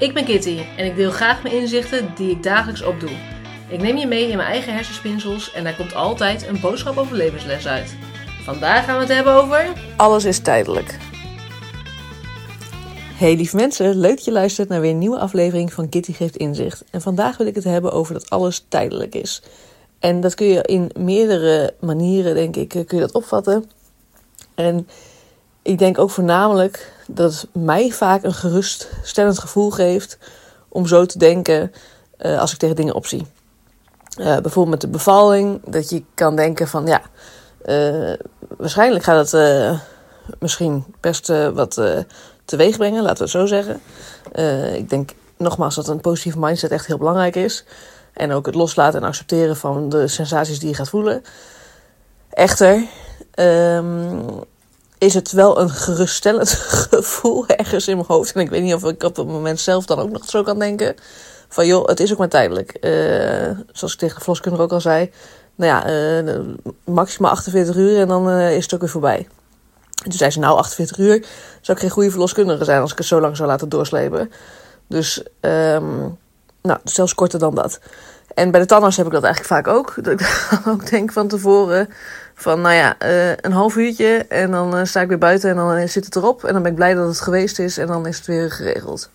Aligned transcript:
Ik 0.00 0.14
ben 0.14 0.24
Kitty 0.24 0.58
en 0.76 0.86
ik 0.86 0.96
deel 0.96 1.10
graag 1.10 1.42
mijn 1.42 1.54
inzichten 1.54 2.12
die 2.14 2.30
ik 2.30 2.42
dagelijks 2.42 2.82
opdoe. 2.82 3.10
Ik 3.68 3.80
neem 3.80 3.96
je 3.96 4.06
mee 4.06 4.28
in 4.28 4.36
mijn 4.36 4.48
eigen 4.48 4.74
hersenspinsels 4.74 5.52
en 5.52 5.64
daar 5.64 5.76
komt 5.76 5.94
altijd 5.94 6.46
een 6.46 6.60
boodschap 6.60 6.96
over 6.96 7.16
levensles 7.16 7.66
uit. 7.66 7.96
Vandaag 8.44 8.84
gaan 8.84 8.94
we 8.94 9.00
het 9.00 9.12
hebben 9.12 9.34
over. 9.34 9.72
Alles 9.96 10.24
is 10.24 10.38
tijdelijk. 10.38 10.98
Hey 13.14 13.36
lieve 13.36 13.56
mensen, 13.56 13.96
leuk 13.96 14.16
dat 14.16 14.24
je 14.24 14.32
luistert 14.32 14.68
naar 14.68 14.80
weer 14.80 14.90
een 14.90 14.98
nieuwe 14.98 15.18
aflevering 15.18 15.72
van 15.72 15.88
Kitty 15.88 16.12
Geeft 16.12 16.36
Inzicht. 16.36 16.84
En 16.90 17.00
vandaag 17.00 17.36
wil 17.36 17.46
ik 17.46 17.54
het 17.54 17.64
hebben 17.64 17.92
over 17.92 18.14
dat 18.14 18.30
alles 18.30 18.64
tijdelijk 18.68 19.14
is. 19.14 19.42
En 19.98 20.20
dat 20.20 20.34
kun 20.34 20.46
je 20.46 20.62
in 20.62 20.90
meerdere 20.98 21.74
manieren, 21.80 22.34
denk 22.34 22.56
ik, 22.56 22.68
kun 22.68 22.84
je 22.88 23.00
dat 23.00 23.12
opvatten. 23.12 23.70
En 24.54 24.88
ik 25.62 25.78
denk 25.78 25.98
ook 25.98 26.10
voornamelijk 26.10 26.92
dat 27.14 27.32
het 27.32 27.46
mij 27.52 27.90
vaak 27.90 28.22
een 28.22 28.34
geruststellend 28.34 29.38
gevoel 29.38 29.70
geeft 29.70 30.18
om 30.68 30.86
zo 30.86 31.06
te 31.06 31.18
denken 31.18 31.72
uh, 32.18 32.38
als 32.38 32.52
ik 32.52 32.58
tegen 32.58 32.76
dingen 32.76 32.94
opzie. 32.94 33.26
Uh, 34.16 34.24
bijvoorbeeld 34.24 34.68
met 34.68 34.80
de 34.80 34.88
bevalling, 34.88 35.60
dat 35.64 35.90
je 35.90 36.02
kan 36.14 36.36
denken 36.36 36.68
van 36.68 36.86
ja, 36.86 37.02
uh, 37.66 38.16
waarschijnlijk 38.56 39.04
gaat 39.04 39.30
het 39.30 39.80
misschien 40.38 40.84
best 41.00 41.28
wat 41.54 41.80
teweeg 42.44 42.76
brengen, 42.76 43.02
laten 43.02 43.16
we 43.16 43.22
het 43.22 43.30
zo 43.30 43.46
zeggen. 43.46 43.80
ik 44.74 44.90
denk 44.90 45.10
nogmaals 45.36 45.74
dat 45.74 45.88
een 45.88 46.00
positieve 46.00 46.38
mindset 46.38 46.70
echt 46.70 46.86
heel 46.86 46.98
belangrijk 46.98 47.36
is. 47.36 47.64
En 48.12 48.32
ook 48.32 48.46
het 48.46 48.54
loslaten 48.54 49.00
en 49.00 49.06
accepteren 49.06 49.56
van 49.56 49.88
de 49.88 50.08
sensaties 50.08 50.58
die 50.58 50.68
je 50.68 50.74
gaat 50.74 50.88
voelen. 50.88 51.22
Echter, 52.30 52.84
um, 53.34 54.24
is 55.00 55.14
het 55.14 55.32
wel 55.32 55.60
een 55.60 55.70
geruststellend 55.70 56.48
gevoel 56.90 57.46
ergens 57.46 57.88
in 57.88 57.94
mijn 57.94 58.08
hoofd. 58.08 58.32
En 58.32 58.40
ik 58.40 58.50
weet 58.50 58.62
niet 58.62 58.74
of 58.74 58.84
ik 58.84 59.02
op 59.02 59.16
het 59.16 59.26
moment 59.26 59.60
zelf 59.60 59.84
dan 59.86 59.98
ook 59.98 60.10
nog 60.10 60.24
zo 60.24 60.42
kan 60.42 60.58
denken. 60.58 60.94
Van 61.48 61.66
joh, 61.66 61.86
het 61.86 62.00
is 62.00 62.12
ook 62.12 62.18
maar 62.18 62.28
tijdelijk. 62.28 62.76
Uh, 62.80 63.58
zoals 63.72 63.92
ik 63.92 63.98
tegen 63.98 64.14
de 64.14 64.20
verloskundige 64.20 64.62
ook 64.62 64.72
al 64.72 64.80
zei. 64.80 65.10
Nou 65.54 65.72
ja, 65.72 65.90
uh, 66.22 66.40
maximaal 66.84 67.30
48 67.30 67.76
uur 67.76 68.00
en 68.00 68.08
dan 68.08 68.30
uh, 68.30 68.56
is 68.56 68.62
het 68.62 68.74
ook 68.74 68.80
weer 68.80 68.88
voorbij. 68.88 69.28
En 70.04 70.10
toen 70.10 70.12
zei 70.12 70.30
ze, 70.30 70.38
nou 70.38 70.58
48 70.58 70.98
uur 70.98 71.26
zou 71.60 71.76
ik 71.76 71.82
geen 71.82 71.90
goede 71.90 72.10
verloskundige 72.10 72.64
zijn 72.64 72.80
als 72.80 72.92
ik 72.92 72.98
het 72.98 73.06
zo 73.06 73.20
lang 73.20 73.36
zou 73.36 73.48
laten 73.48 73.68
doorslepen. 73.68 74.30
Dus, 74.86 75.22
um, 75.40 76.18
nou, 76.62 76.78
zelfs 76.84 77.14
korter 77.14 77.38
dan 77.38 77.54
dat. 77.54 77.80
En 78.34 78.50
bij 78.50 78.60
de 78.60 78.66
tandarts 78.66 78.96
heb 78.96 79.06
ik 79.06 79.12
dat 79.12 79.24
eigenlijk 79.24 79.54
vaak 79.54 79.74
ook. 79.74 79.94
Dat 79.96 80.20
ik 80.20 80.48
ook 80.72 80.90
denk 80.90 81.12
van 81.12 81.28
tevoren 81.28 81.88
van, 82.34 82.60
nou 82.60 82.74
ja, 82.74 82.96
uh, 83.02 83.36
een 83.36 83.52
half 83.52 83.76
uurtje 83.76 84.24
en 84.28 84.50
dan 84.50 84.76
uh, 84.76 84.84
sta 84.84 85.00
ik 85.00 85.08
weer 85.08 85.18
buiten 85.18 85.50
en 85.50 85.56
dan 85.56 85.76
uh, 85.76 85.88
zit 85.88 86.04
het 86.04 86.16
erop. 86.16 86.44
En 86.44 86.52
dan 86.52 86.62
ben 86.62 86.70
ik 86.70 86.76
blij 86.76 86.94
dat 86.94 87.08
het 87.08 87.20
geweest 87.20 87.58
is 87.58 87.78
en 87.78 87.86
dan 87.86 88.06
is 88.06 88.16
het 88.16 88.26
weer 88.26 88.50
geregeld. 88.50 89.10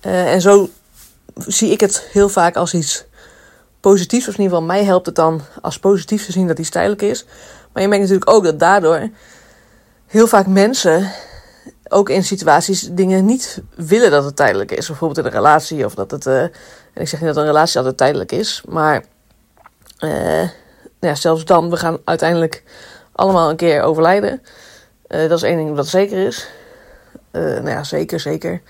en 0.00 0.40
zo 0.40 0.68
zie 1.34 1.70
ik 1.70 1.80
het 1.80 2.08
heel 2.12 2.28
vaak 2.28 2.56
als 2.56 2.74
iets 2.74 3.04
positiefs. 3.80 4.28
Of 4.28 4.34
in 4.34 4.40
ieder 4.40 4.56
geval, 4.56 4.74
mij 4.74 4.84
helpt 4.84 5.06
het 5.06 5.14
dan 5.14 5.40
als 5.60 5.78
positief 5.78 6.24
te 6.24 6.32
zien 6.32 6.46
dat 6.46 6.58
iets 6.58 6.70
tijdelijk 6.70 7.02
is. 7.02 7.24
Maar 7.72 7.82
je 7.82 7.88
merkt 7.88 8.04
natuurlijk 8.04 8.30
ook 8.30 8.44
dat 8.44 8.58
daardoor 8.58 9.08
heel 10.06 10.26
vaak 10.26 10.46
mensen 10.46 11.12
ook 11.88 12.08
in 12.08 12.24
situaties 12.24 12.88
dingen 12.92 13.24
niet 13.24 13.62
willen 13.74 14.10
dat 14.10 14.24
het 14.24 14.36
tijdelijk 14.36 14.70
is. 14.70 14.86
Bijvoorbeeld 14.86 15.18
in 15.18 15.24
een 15.24 15.38
relatie 15.38 15.84
of 15.84 15.94
dat 15.94 16.10
het. 16.10 16.26
en 16.26 16.50
ik 16.94 17.08
zeg 17.08 17.20
niet 17.20 17.28
dat 17.28 17.36
een 17.36 17.50
relatie 17.50 17.78
altijd 17.78 17.96
tijdelijk 17.96 18.32
is, 18.32 18.62
maar 18.68 19.04
ja, 21.00 21.14
zelfs 21.14 21.44
dan, 21.44 21.70
we 21.70 21.76
gaan 21.76 21.98
uiteindelijk 22.04 22.62
allemaal 23.12 23.50
een 23.50 23.56
keer 23.56 23.82
overlijden. 23.82 24.42
Uh, 25.08 25.28
dat 25.28 25.38
is 25.38 25.42
één 25.42 25.56
ding 25.56 25.76
wat 25.76 25.86
zeker 25.86 26.26
is. 26.26 26.48
Uh, 27.32 27.42
nou 27.42 27.68
ja, 27.68 27.84
zeker, 27.84 28.20
zeker. 28.20 28.60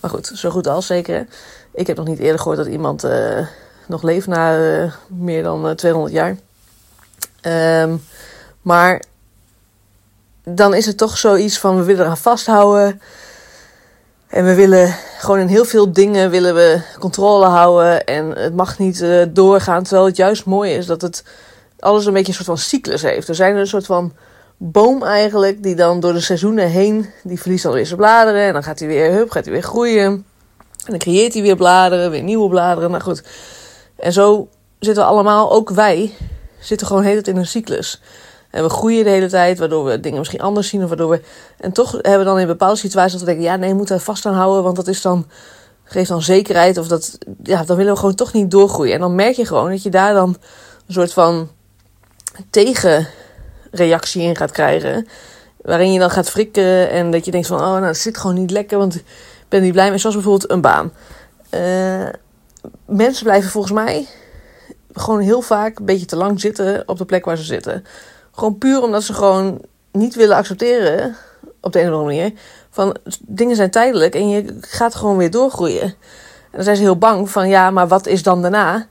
Maar 0.00 0.10
goed, 0.10 0.30
zo 0.34 0.50
goed 0.50 0.66
als 0.66 0.86
zeker. 0.86 1.26
Ik 1.72 1.86
heb 1.86 1.96
nog 1.96 2.06
niet 2.06 2.18
eerder 2.18 2.38
gehoord 2.38 2.56
dat 2.56 2.66
iemand 2.66 3.04
uh, 3.04 3.46
nog 3.86 4.02
leeft 4.02 4.26
na 4.26 4.92
meer 5.06 5.42
dan 5.42 5.74
200 5.74 6.14
jaar. 6.14 6.36
Um, 7.82 8.02
maar 8.62 9.02
dan 10.54 10.74
is 10.74 10.86
het 10.86 10.96
toch 10.96 11.18
zoiets 11.18 11.58
van 11.58 11.76
we 11.76 11.82
willen 11.82 12.04
eraan 12.04 12.16
vasthouden. 12.16 13.00
En 14.26 14.44
we 14.44 14.54
willen 14.54 14.94
gewoon 15.18 15.38
in 15.38 15.46
heel 15.46 15.64
veel 15.64 15.92
dingen 15.92 16.30
willen 16.30 16.54
we 16.54 16.80
controle 16.98 17.46
houden. 17.46 18.04
En 18.04 18.38
het 18.38 18.56
mag 18.56 18.78
niet 18.78 19.04
doorgaan. 19.28 19.82
Terwijl 19.82 20.06
het 20.06 20.16
juist 20.16 20.44
mooi 20.44 20.72
is 20.72 20.86
dat 20.86 21.02
het 21.02 21.24
alles 21.78 22.06
een 22.06 22.12
beetje 22.12 22.28
een 22.28 22.34
soort 22.34 22.46
van 22.46 22.58
cyclus 22.58 23.02
heeft. 23.02 23.28
Er 23.28 23.34
zijn 23.34 23.56
een 23.56 23.66
soort 23.66 23.86
van 23.86 24.12
boom 24.56 25.02
eigenlijk, 25.02 25.62
die 25.62 25.74
dan 25.74 26.00
door 26.00 26.12
de 26.12 26.20
seizoenen 26.20 26.68
heen, 26.68 27.10
die 27.22 27.40
verliest 27.40 27.62
dan 27.62 27.72
weer 27.72 27.86
zijn 27.86 27.98
bladeren. 27.98 28.46
En 28.46 28.52
dan 28.52 28.62
gaat 28.62 28.78
hij 28.78 28.88
weer, 28.88 29.12
hup, 29.12 29.30
gaat 29.30 29.44
hij 29.44 29.52
weer 29.52 29.62
groeien. 29.62 30.04
En 30.84 30.90
dan 30.90 30.98
creëert 30.98 31.32
hij 31.32 31.42
weer 31.42 31.56
bladeren, 31.56 32.10
weer 32.10 32.22
nieuwe 32.22 32.48
bladeren. 32.48 32.90
Nou 32.90 33.02
goed. 33.02 33.22
En 33.96 34.12
zo 34.12 34.48
zitten 34.78 35.02
we 35.02 35.10
allemaal, 35.10 35.52
ook 35.52 35.70
wij, 35.70 36.14
zitten 36.58 36.86
gewoon 36.86 37.02
tijd 37.02 37.28
in 37.28 37.36
een 37.36 37.46
cyclus. 37.46 38.00
En 38.50 38.62
we 38.62 38.70
groeien 38.70 39.04
de 39.04 39.10
hele 39.10 39.28
tijd, 39.28 39.58
waardoor 39.58 39.84
we 39.84 40.00
dingen 40.00 40.18
misschien 40.18 40.40
anders 40.40 40.68
zien. 40.68 40.88
Waardoor 40.88 41.10
we, 41.10 41.22
en 41.58 41.72
toch 41.72 41.92
hebben 41.92 42.18
we 42.18 42.24
dan 42.24 42.38
in 42.38 42.46
bepaalde 42.46 42.76
situaties 42.76 43.12
dat 43.12 43.20
we 43.20 43.26
denken, 43.26 43.44
ja 43.44 43.56
nee, 43.56 43.74
moeten 43.74 43.94
er 43.94 44.00
vast 44.00 44.26
aan 44.26 44.34
houden, 44.34 44.62
want 44.62 44.76
dat 44.76 44.88
is 44.88 45.02
dan, 45.02 45.26
geeft 45.84 46.08
dan 46.08 46.22
zekerheid. 46.22 46.78
Of 46.78 46.88
dat, 46.88 47.18
ja, 47.42 47.64
dan 47.64 47.76
willen 47.76 47.92
we 47.92 47.98
gewoon 47.98 48.14
toch 48.14 48.32
niet 48.32 48.50
doorgroeien. 48.50 48.94
En 48.94 49.00
dan 49.00 49.14
merk 49.14 49.34
je 49.34 49.46
gewoon 49.46 49.70
dat 49.70 49.82
je 49.82 49.90
daar 49.90 50.14
dan 50.14 50.28
een 50.86 50.94
soort 50.94 51.12
van 51.12 51.48
tegenreactie 52.50 54.22
in 54.22 54.36
gaat 54.36 54.50
krijgen. 54.50 55.06
Waarin 55.62 55.92
je 55.92 55.98
dan 55.98 56.10
gaat 56.10 56.30
frikken 56.30 56.90
en 56.90 57.10
dat 57.10 57.24
je 57.24 57.30
denkt 57.30 57.46
van, 57.46 57.60
oh, 57.60 57.72
nou, 57.72 57.84
het 57.84 57.96
zit 57.96 58.18
gewoon 58.18 58.36
niet 58.36 58.50
lekker, 58.50 58.78
want 58.78 58.94
ik 58.94 59.04
ben 59.48 59.62
niet 59.62 59.72
blij 59.72 59.88
mee. 59.88 59.98
Zoals 59.98 60.14
bijvoorbeeld 60.14 60.50
een 60.50 60.60
baan. 60.60 60.92
Uh, 61.54 62.08
mensen 62.86 63.24
blijven 63.24 63.50
volgens 63.50 63.72
mij 63.72 64.06
gewoon 64.92 65.20
heel 65.20 65.40
vaak 65.40 65.78
een 65.78 65.84
beetje 65.84 66.06
te 66.06 66.16
lang 66.16 66.40
zitten 66.40 66.82
op 66.86 66.98
de 66.98 67.04
plek 67.04 67.24
waar 67.24 67.36
ze 67.36 67.44
zitten. 67.44 67.84
Gewoon 68.32 68.58
puur 68.58 68.82
omdat 68.82 69.02
ze 69.02 69.14
gewoon 69.14 69.60
niet 69.92 70.14
willen 70.14 70.36
accepteren, 70.36 71.16
op 71.60 71.72
de 71.72 71.80
een 71.80 71.92
of 71.92 71.94
andere 71.94 72.16
manier, 72.16 72.32
van 72.70 72.96
dingen 73.20 73.56
zijn 73.56 73.70
tijdelijk 73.70 74.14
en 74.14 74.28
je 74.28 74.58
gaat 74.60 74.94
gewoon 74.94 75.16
weer 75.16 75.30
doorgroeien. 75.30 75.82
En 75.82 76.56
dan 76.56 76.64
zijn 76.64 76.76
ze 76.76 76.82
heel 76.82 76.98
bang 76.98 77.30
van, 77.30 77.48
ja, 77.48 77.70
maar 77.70 77.88
wat 77.88 78.06
is 78.06 78.22
dan 78.22 78.42
daarna? 78.42 78.86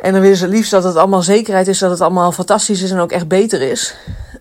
En 0.00 0.12
dan 0.12 0.20
willen 0.20 0.36
ze 0.36 0.48
liefst 0.48 0.70
dat 0.70 0.84
het 0.84 0.96
allemaal 0.96 1.22
zekerheid 1.22 1.68
is, 1.68 1.78
dat 1.78 1.90
het 1.90 2.00
allemaal 2.00 2.32
fantastisch 2.32 2.82
is 2.82 2.90
en 2.90 2.98
ook 2.98 3.12
echt 3.12 3.28
beter 3.28 3.60
is. 3.60 3.94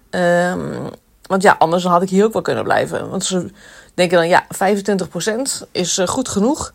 Um, 0.09 0.90
want 1.28 1.41
ja, 1.41 1.56
anders 1.59 1.84
had 1.84 2.02
ik 2.02 2.09
hier 2.09 2.25
ook 2.25 2.34
wel 2.34 2.41
kunnen 2.41 2.64
blijven. 2.64 3.09
Want 3.09 3.25
ze 3.25 3.52
denken 3.94 4.18
dan, 4.18 4.28
ja, 4.28 4.46
25% 5.66 5.70
is 5.72 5.97
uh, 5.97 6.08
goed 6.08 6.30
genoeg. 6.30 6.74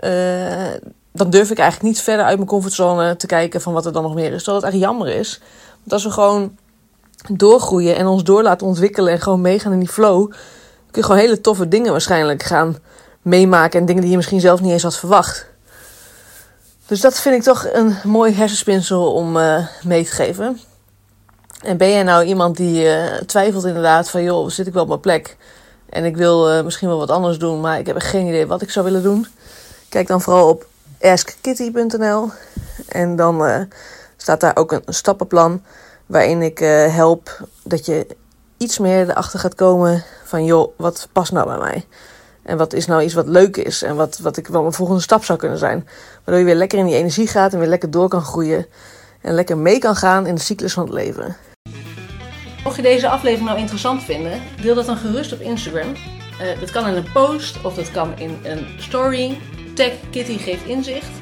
Uh, 0.00 0.66
dan 1.12 1.30
durf 1.30 1.50
ik 1.50 1.58
eigenlijk 1.58 1.94
niet 1.94 2.02
verder 2.02 2.24
uit 2.24 2.36
mijn 2.36 2.48
comfortzone 2.48 3.16
te 3.16 3.26
kijken 3.26 3.60
van 3.60 3.72
wat 3.72 3.86
er 3.86 3.92
dan 3.92 4.02
nog 4.02 4.14
meer 4.14 4.32
is. 4.32 4.42
Terwijl 4.42 4.56
het 4.56 4.64
eigenlijk 4.64 4.92
jammer 4.92 5.20
is. 5.20 5.40
Want 5.82 5.92
als 5.92 6.04
we 6.04 6.10
gewoon 6.10 6.56
doorgroeien 7.30 7.96
en 7.96 8.06
ons 8.06 8.24
door 8.24 8.42
laten 8.42 8.66
ontwikkelen 8.66 9.12
en 9.12 9.20
gewoon 9.20 9.40
meegaan 9.40 9.72
in 9.72 9.78
die 9.78 9.88
flow, 9.88 10.30
kun 10.90 11.00
je 11.00 11.02
gewoon 11.02 11.20
hele 11.20 11.40
toffe 11.40 11.68
dingen 11.68 11.92
waarschijnlijk 11.92 12.42
gaan 12.42 12.76
meemaken. 13.22 13.80
En 13.80 13.86
dingen 13.86 14.02
die 14.02 14.10
je 14.10 14.16
misschien 14.16 14.40
zelf 14.40 14.60
niet 14.60 14.72
eens 14.72 14.82
had 14.82 14.96
verwacht. 14.96 15.46
Dus 16.86 17.00
dat 17.00 17.20
vind 17.20 17.34
ik 17.34 17.42
toch 17.42 17.66
een 17.72 17.96
mooi 18.04 18.34
hersenspinsel 18.34 19.12
om 19.12 19.36
uh, 19.36 19.66
mee 19.84 20.04
te 20.04 20.10
geven. 20.10 20.60
En 21.62 21.76
ben 21.76 21.90
jij 21.90 22.02
nou 22.02 22.24
iemand 22.24 22.56
die 22.56 22.84
uh, 22.84 23.14
twijfelt 23.14 23.64
inderdaad 23.64 24.10
van... 24.10 24.22
joh, 24.22 24.48
zit 24.48 24.66
ik 24.66 24.72
wel 24.72 24.82
op 24.82 24.88
mijn 24.88 25.00
plek? 25.00 25.36
En 25.88 26.04
ik 26.04 26.16
wil 26.16 26.52
uh, 26.56 26.64
misschien 26.64 26.88
wel 26.88 26.98
wat 26.98 27.10
anders 27.10 27.38
doen, 27.38 27.60
maar 27.60 27.78
ik 27.78 27.86
heb 27.86 27.96
geen 27.98 28.26
idee 28.26 28.46
wat 28.46 28.62
ik 28.62 28.70
zou 28.70 28.84
willen 28.84 29.02
doen. 29.02 29.26
Kijk 29.88 30.06
dan 30.06 30.20
vooral 30.20 30.48
op 30.48 30.66
askkitty.nl. 31.00 32.30
En 32.88 33.16
dan 33.16 33.66
staat 34.22 34.40
daar 34.40 34.56
ook 34.56 34.72
een 34.72 34.82
stappenplan... 34.86 35.62
waarin 36.06 36.42
ik 36.42 36.58
help 36.90 37.48
dat 37.64 37.86
je 37.86 38.06
iets 38.56 38.78
meer 38.78 39.10
erachter 39.10 39.38
gaat 39.38 39.54
komen 39.54 40.04
van... 40.24 40.44
joh, 40.44 40.72
wat 40.76 41.08
past 41.12 41.32
nou 41.32 41.46
bij 41.46 41.58
mij? 41.58 41.86
En 42.42 42.56
wat 42.56 42.72
is 42.72 42.86
nou 42.86 43.02
iets 43.02 43.14
wat 43.14 43.26
leuk 43.26 43.56
is 43.56 43.82
en 43.82 43.96
wat, 43.96 44.18
wat 44.18 44.36
ik 44.36 44.46
wel 44.46 44.60
mijn 44.60 44.72
volgende 44.72 45.00
stap 45.00 45.24
zou 45.24 45.38
kunnen 45.38 45.58
zijn. 45.58 45.88
Waardoor 46.14 46.38
je 46.38 46.44
weer 46.44 46.54
lekker 46.54 46.78
in 46.78 46.86
die 46.86 46.94
energie 46.94 47.26
gaat 47.26 47.52
en 47.52 47.58
weer 47.58 47.68
lekker 47.68 47.90
door 47.90 48.08
kan 48.08 48.22
groeien. 48.22 48.66
En 49.20 49.34
lekker 49.34 49.58
mee 49.58 49.78
kan 49.78 49.96
gaan 49.96 50.26
in 50.26 50.34
de 50.34 50.40
cyclus 50.40 50.72
van 50.72 50.84
het 50.84 50.92
leven. 50.92 51.36
Mocht 52.64 52.76
je 52.76 52.82
deze 52.82 53.08
aflevering 53.08 53.48
nou 53.48 53.58
interessant 53.58 54.02
vinden, 54.02 54.40
deel 54.62 54.74
dat 54.74 54.86
dan 54.86 54.96
gerust 54.96 55.32
op 55.32 55.40
Instagram. 55.40 55.88
Uh, 55.92 56.60
dat 56.60 56.70
kan 56.70 56.86
in 56.86 56.94
een 56.94 57.12
post 57.12 57.64
of 57.64 57.74
dat 57.74 57.90
kan 57.90 58.18
in 58.18 58.38
een 58.42 58.66
story. 58.78 59.38
Tag 59.74 59.92
Kitty 60.10 60.38
geeft 60.38 60.64
inzicht. 60.64 61.21